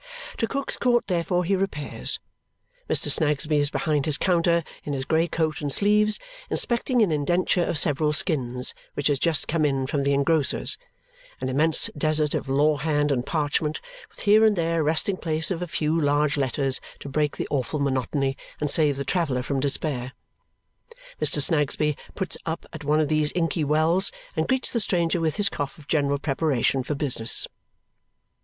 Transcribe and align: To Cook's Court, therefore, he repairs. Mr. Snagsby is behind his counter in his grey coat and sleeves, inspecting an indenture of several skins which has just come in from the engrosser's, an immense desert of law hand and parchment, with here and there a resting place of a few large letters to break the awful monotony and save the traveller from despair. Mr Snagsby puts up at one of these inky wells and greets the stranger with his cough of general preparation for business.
To 0.37 0.47
Cook's 0.47 0.77
Court, 0.77 1.05
therefore, 1.05 1.43
he 1.43 1.55
repairs. 1.55 2.19
Mr. 2.89 3.11
Snagsby 3.11 3.57
is 3.57 3.69
behind 3.69 4.07
his 4.07 4.17
counter 4.17 4.63
in 4.83 4.93
his 4.93 5.05
grey 5.05 5.27
coat 5.27 5.61
and 5.61 5.71
sleeves, 5.71 6.17
inspecting 6.49 7.03
an 7.03 7.11
indenture 7.11 7.63
of 7.63 7.77
several 7.77 8.11
skins 8.11 8.73
which 8.95 9.09
has 9.09 9.19
just 9.19 9.47
come 9.47 9.63
in 9.63 9.85
from 9.85 10.01
the 10.01 10.13
engrosser's, 10.15 10.75
an 11.39 11.49
immense 11.49 11.87
desert 11.95 12.33
of 12.33 12.49
law 12.49 12.77
hand 12.77 13.11
and 13.11 13.27
parchment, 13.27 13.79
with 14.09 14.21
here 14.21 14.43
and 14.43 14.55
there 14.55 14.79
a 14.79 14.83
resting 14.83 15.17
place 15.17 15.51
of 15.51 15.61
a 15.61 15.67
few 15.67 15.99
large 16.01 16.35
letters 16.35 16.81
to 16.99 17.07
break 17.07 17.37
the 17.37 17.47
awful 17.51 17.79
monotony 17.79 18.35
and 18.59 18.71
save 18.71 18.97
the 18.97 19.05
traveller 19.05 19.43
from 19.43 19.59
despair. 19.59 20.13
Mr 21.21 21.39
Snagsby 21.39 21.95
puts 22.15 22.39
up 22.47 22.65
at 22.73 22.83
one 22.83 22.99
of 22.99 23.07
these 23.07 23.31
inky 23.35 23.63
wells 23.63 24.11
and 24.35 24.47
greets 24.47 24.73
the 24.73 24.79
stranger 24.79 25.21
with 25.21 25.35
his 25.35 25.47
cough 25.47 25.77
of 25.77 25.87
general 25.87 26.17
preparation 26.17 26.81
for 26.81 26.95
business. 26.95 27.47